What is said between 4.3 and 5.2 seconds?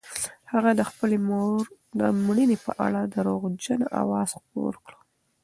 خپره کړه.